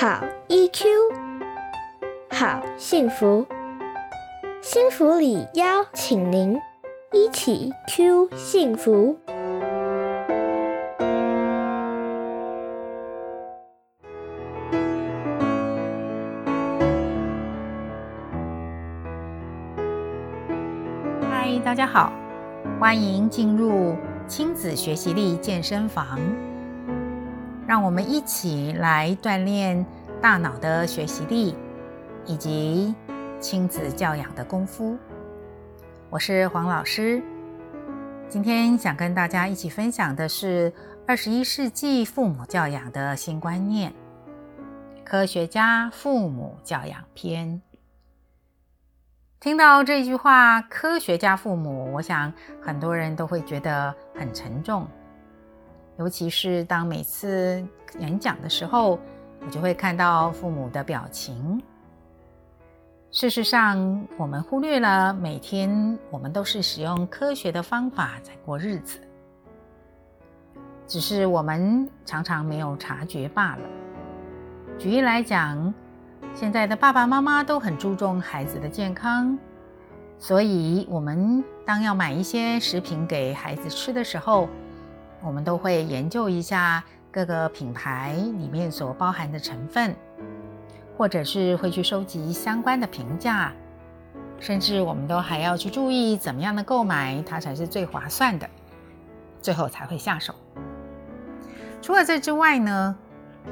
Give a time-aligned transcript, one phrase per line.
[0.00, 0.84] 好 EQ，
[2.30, 3.44] 好幸福，
[4.62, 6.56] 幸福里邀请您
[7.10, 9.18] 一起 Q 幸福。
[21.28, 22.12] 嗨，大家好，
[22.78, 23.96] 欢迎进入
[24.28, 26.20] 亲子学习力健身房。
[27.68, 29.84] 让我们一起来锻炼
[30.22, 31.54] 大脑的学习力，
[32.24, 32.94] 以及
[33.40, 34.96] 亲子教养的功夫。
[36.08, 37.22] 我是黄老师，
[38.26, 40.72] 今天想跟大家一起分享的是
[41.06, 43.92] 二十一世纪父母教养的新观念——
[45.04, 47.60] 科学家父母教养篇。
[49.40, 54.88] 听到这句话“科学家父母”，我想很多人都会觉得很沉重。
[55.98, 57.62] 尤其是当每次
[57.98, 59.00] 演讲的时候，
[59.44, 61.60] 我就会看到父母的表情。
[63.10, 69.00] 事实上，我们忽略了每天我们都是使用科学的方法在过日子，
[70.86, 73.62] 只是我们常常没有察觉罢了。
[74.78, 75.74] 举例来讲，
[76.32, 79.36] 现在的爸爸妈妈都很注重孩子的健康，
[80.16, 84.48] 所以我们当要买一些食品给孩子吃的时候，
[85.22, 89.94] 我们都会研究一下各个品牌里面所包含的成分，
[90.96, 93.52] 或者是会去收集相关的评价，
[94.38, 98.48] 甚至我们都还要去注意怎么样的购买它才是最划算的，
[99.42, 100.34] 最后才会下手。
[101.82, 102.96] 除了这之外呢，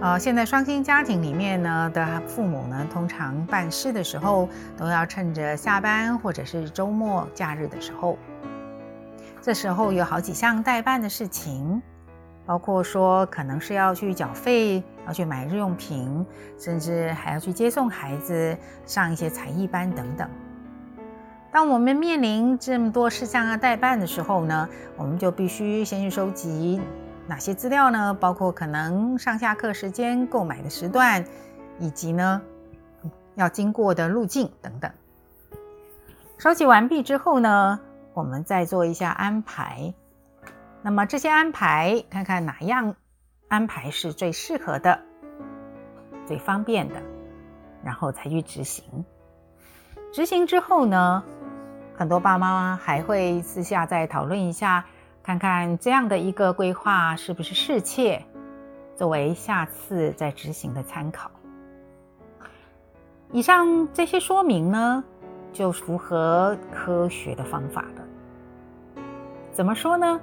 [0.00, 8.16] 呃，现在双薪家庭里面呢的父母呢，通常办事的时候都要趁着下班或者是周末假日的时候。
[9.42, 11.80] 这时候有好几项代办的事情，
[12.44, 16.26] 包括说可能是要去缴费、要去买日用品，
[16.58, 20.28] 甚至还要去接送孩子上一些才艺班等等。
[21.50, 26.80] 当我们面临这么多事项要代办的时候呢，我们就必须先去收集
[27.26, 28.14] 哪些资料呢？
[28.20, 31.24] 包括可能上下课时间、购买的时段，
[31.78, 32.42] 以及呢
[33.36, 34.90] 要经过的路径等等。
[36.36, 37.80] 收集完毕之后呢？
[38.12, 39.94] 我们再做一下安排，
[40.82, 42.94] 那么这些安排，看看哪样
[43.48, 45.00] 安排是最适合的、
[46.26, 47.00] 最方便的，
[47.84, 49.04] 然后才去执行。
[50.12, 51.22] 执行之后呢，
[51.96, 54.84] 很多爸妈还会私下再讨论一下，
[55.22, 58.20] 看看这样的一个规划是不是适切，
[58.96, 61.30] 作为下次再执行的参考。
[63.32, 65.04] 以上这些说明呢？
[65.52, 69.02] 就符合科学的方法的。
[69.52, 70.20] 怎么说呢？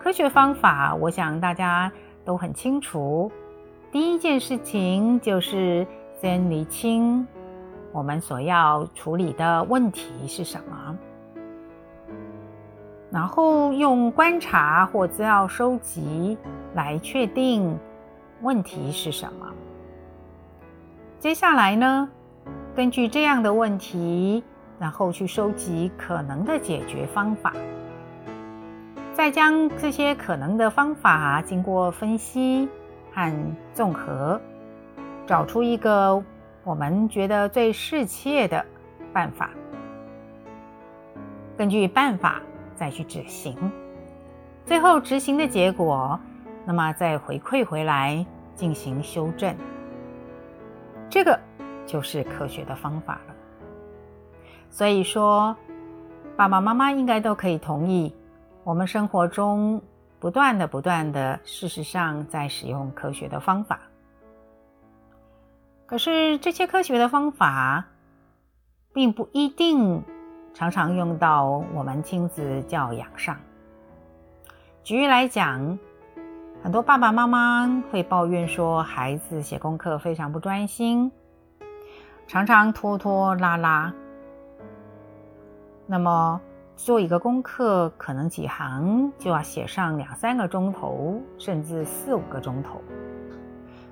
[0.00, 1.90] 科学方法，我想大家
[2.24, 3.30] 都很清楚。
[3.90, 5.86] 第一件事情就是
[6.20, 7.26] 先厘清
[7.92, 10.96] 我们所要处理的问题是什么，
[13.10, 16.36] 然后用观察或资料收集
[16.74, 17.78] 来确定
[18.42, 19.46] 问题是什么。
[21.18, 22.08] 接下来呢，
[22.74, 24.44] 根据这样的问题。
[24.78, 27.52] 然后去收集可能的解决方法，
[29.14, 32.68] 再将这些可能的方法经过分析
[33.12, 34.40] 和综合，
[35.26, 36.22] 找出一个
[36.62, 38.64] 我们觉得最适切的
[39.12, 39.50] 办法。
[41.56, 42.42] 根据办法
[42.74, 43.56] 再去执行，
[44.66, 46.20] 最后执行的结果，
[46.66, 49.56] 那么再回馈回来进行修正。
[51.08, 51.40] 这个
[51.86, 53.35] 就是科学的方法了。
[54.76, 55.56] 所以说，
[56.36, 58.14] 爸爸妈妈应该都可以同意，
[58.62, 59.80] 我们生活中
[60.20, 63.80] 不断的、不断的，事实上在使用科学的方法。
[65.86, 67.86] 可是这些科学的方法，
[68.92, 70.02] 并不一定
[70.52, 73.34] 常常用到我们亲子教养上。
[74.82, 75.78] 举例来讲，
[76.62, 81.10] 很多爸爸妈妈会抱怨说，孩子写功课非常不专心，
[82.26, 83.90] 常常拖拖拉拉。
[85.86, 86.40] 那么
[86.74, 92.80] 做一个功课，可能几行就要写上两三个钟头，甚至四五个钟头。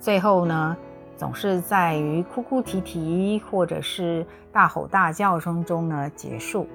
[0.00, 0.76] 最后呢，
[1.16, 6.66] 总是在于哭哭啼啼或者是大吼大叫声中呢结束。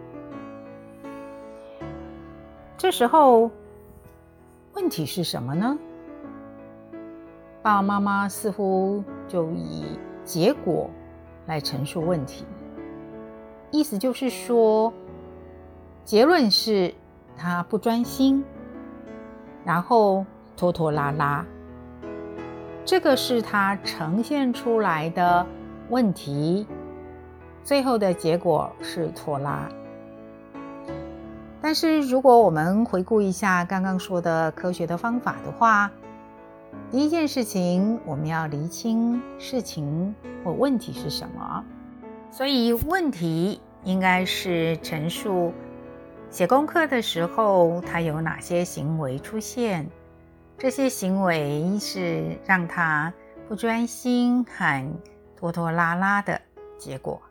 [2.77, 3.51] 这时候
[4.73, 5.77] 问题是什么呢？
[7.61, 10.89] 爸爸妈妈似乎就以结果
[11.45, 12.45] 来陈述问题，
[13.71, 14.91] 意思就是说。
[16.03, 16.93] 结论是
[17.37, 18.43] 他不专心，
[19.63, 20.25] 然后
[20.57, 21.45] 拖拖拉拉。
[22.83, 25.45] 这个是他呈现出来的
[25.89, 26.67] 问题，
[27.63, 29.69] 最后的结果是拖拉。
[31.61, 35.89] 但是如果我们回顾一下刚刚说的科学的方法的话，
[36.89, 40.13] 第一件事情我们要厘清事情
[40.43, 41.63] 或问题是什么。
[42.31, 45.53] 所以问题应该是陈述
[46.31, 49.85] 写功课的时候他有哪些行为出现。
[50.57, 53.11] 这些行为是让他
[53.49, 54.95] 不专心、很
[55.35, 56.39] 拖拖拉拉的
[56.77, 57.21] 结果。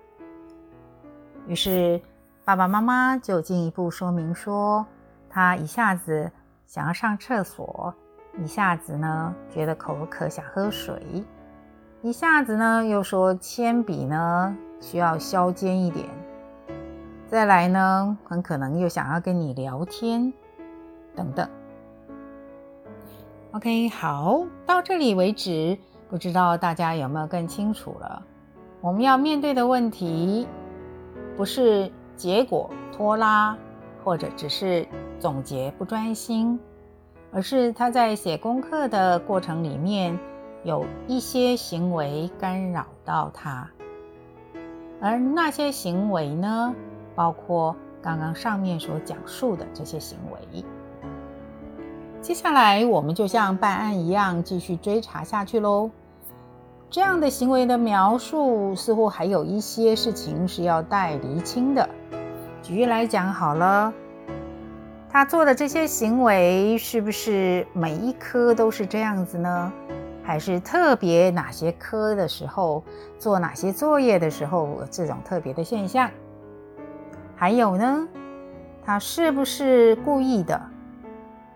[1.47, 1.99] 于是
[2.44, 4.85] 爸爸妈妈就进一步说明说，
[5.31, 6.31] 他一下子
[6.67, 7.94] 想要上厕所，
[8.37, 11.25] 一下子呢觉得口渴想喝水，
[12.02, 16.06] 一下子呢又说铅笔呢需要削尖一点，
[17.31, 20.32] 再来呢很可能又想要跟你聊天，
[21.15, 21.49] 等等。
[23.53, 25.79] OK，好，到这里为止，
[26.09, 28.21] 不知道大家有没有更清楚了？
[28.81, 30.49] 我们要面对的问题，
[31.37, 33.56] 不是结果拖拉，
[34.03, 34.85] 或者只是
[35.21, 36.59] 总结不专心，
[37.33, 40.19] 而是他在写功课的过程里面
[40.65, 43.71] 有一些行为干扰到他，
[45.00, 46.75] 而那些行为呢，
[47.21, 50.65] 包括刚刚上面所讲述的这些行为。
[52.23, 55.91] 接下来，我们就像办案一样，继续追查下去喽。
[56.89, 61.87] 这样的行为的描述，似乎还有一些事情是要待厘清的。
[62.63, 63.93] 举例来讲，好了，
[65.11, 69.71] 他做的这些行为，是不是每一科都是这样子呢？
[70.23, 72.83] 还是特别哪些科的时候
[73.19, 76.11] 做哪些作业的时候，这种特别的现象？
[77.41, 78.07] 还有呢，
[78.85, 80.61] 他是不是故意的？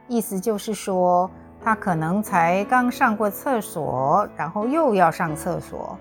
[0.09, 1.31] 意思就是说，
[1.63, 5.99] 他可能才刚上过厕所，然后又要上厕所，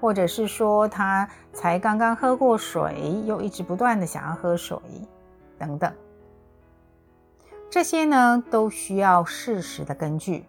[0.00, 4.78] 或者是说他才刚刚喝过水，又一直不断的想要喝水，
[5.58, 5.92] 等等。
[7.68, 10.44] 这些呢，都需要事实的根据。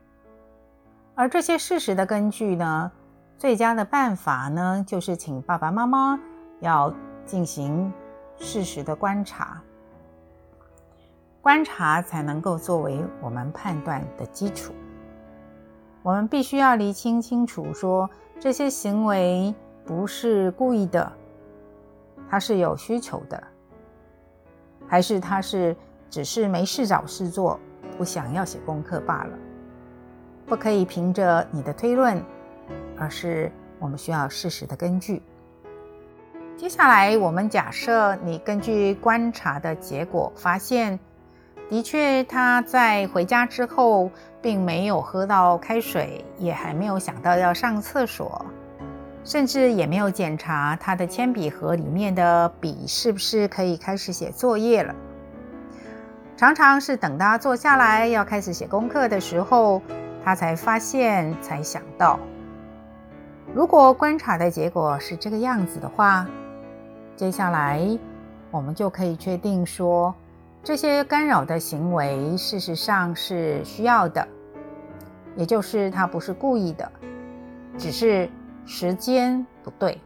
[1.16, 2.92] 而这些事实的根据呢，
[3.36, 6.20] 最佳的办法呢，就是请爸爸妈妈
[6.60, 6.94] 要
[7.26, 7.92] 进行
[8.38, 9.62] 事实的观察。
[11.42, 14.74] 观察才能够作为我们判断的基础。
[16.02, 18.10] 我们必须要厘清清楚，说
[18.40, 19.54] 这些行为
[19.86, 21.12] 不是故意的，
[22.30, 23.44] 他是有需求的，
[24.88, 25.76] 还是他是
[26.10, 27.60] 只是没事找事做，
[27.98, 29.38] 不想要写功课罢了。
[30.48, 32.24] 不可以凭着你的推论，
[32.98, 35.22] 而是我们需要事实的根据。
[36.58, 40.98] 接下来，我们假设你根据观察的结果发现。
[41.70, 44.10] 的确，他在回家之后，
[44.42, 48.46] 并没有喝到开水，也还没有想到要上厕所，
[49.24, 54.96] 甚至也没有检查他的铅笔盒里面的笔是不是可以开始写作业了。
[56.38, 59.82] 常常是等他坐下来要开始写功课的时候，
[60.24, 62.18] 他才发现，才想到。
[63.54, 66.28] 如果观察的结果是这个样子的话，
[67.16, 67.98] 接下来
[68.52, 70.14] 我们就可以确定说。
[70.64, 74.28] 这些干扰的行为，事实上是需要的，
[75.36, 76.92] 也就是他不是故意的，
[77.78, 78.28] 只是
[78.66, 80.02] 时间不对，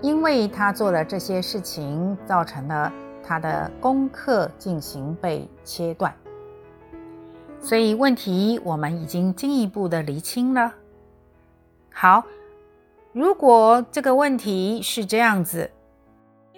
[0.00, 2.92] 因为他做的这些事情，造成了
[3.22, 6.12] 他的功课进行被切断，
[7.60, 10.74] 所以问题我们已经进一步的厘清了。
[11.92, 12.24] 好，
[13.12, 15.70] 如果这个问题是这样子。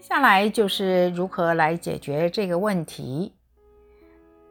[0.09, 3.35] 下来就是如何来解决这个问题，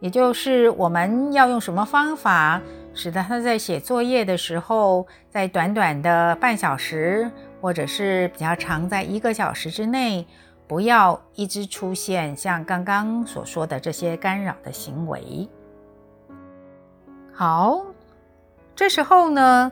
[0.01, 2.61] 也就是我们要用什么方法，
[2.93, 7.31] 使得他在写作业的时候，在短短的半小时，
[7.61, 10.27] 或者是比较长，在一个小时之内，
[10.67, 15.47] 不要一直出现像刚刚所说的这些干扰的行为。
[17.31, 17.81] 好，
[18.75, 19.71] 这时候呢，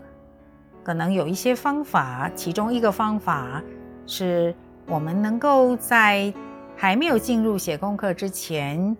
[0.81, 3.61] 可能有一些方法，其中一个方法
[4.07, 4.55] 是。
[4.85, 6.33] 我们能够在
[6.75, 8.95] 还没有进入写功课之前，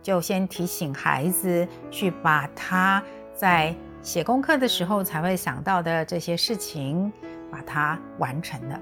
[0.00, 3.02] 就先提醒孩子去把他
[3.34, 7.12] 在写功课的时候才会想到的这些事情，
[7.50, 8.80] 把它完成了。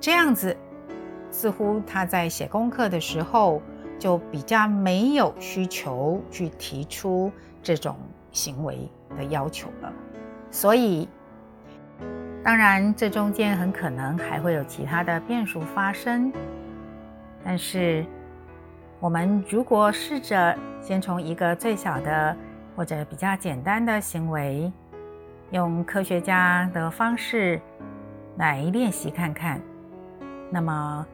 [0.00, 0.56] 这样子，
[1.30, 3.60] 似乎他在写功课的时候
[3.98, 7.30] 就比较没有需求去提出
[7.62, 7.96] 这种
[8.30, 9.92] 行为的要求了。
[10.50, 11.08] 所以。
[12.44, 16.32] 当然，这中间很可能还会有其他的变数发生。
[17.44, 18.04] 但是，
[18.98, 22.36] 我们如果试着先从一个最小的
[22.74, 24.72] 或者比较简单的行为
[25.52, 27.60] 用科学家的方式
[28.38, 29.60] 来练习看看，
[30.50, 31.06] 那么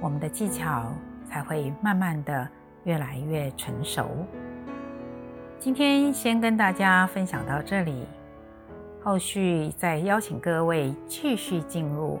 [0.00, 0.92] 我们的技巧
[1.28, 2.48] 才会慢慢的
[2.84, 4.08] 越来越成熟。
[5.58, 8.06] 今天先跟大家分享到这里，
[9.08, 12.18] 后续再邀请各位继续进入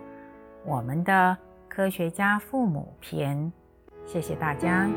[0.64, 1.36] 我们的
[1.68, 3.52] 科学家父母篇。
[4.06, 4.88] 谢谢大家。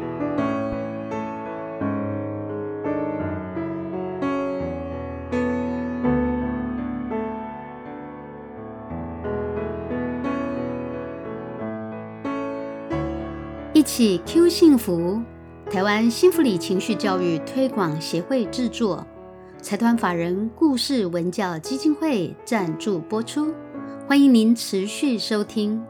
[13.73, 15.19] 一起 Q 幸福，
[15.71, 19.03] 台湾幸福里情绪教育推广协会制作，
[19.61, 23.53] 财团法人故事文教基金会赞助播出，
[24.07, 25.83] 欢迎您持续收听。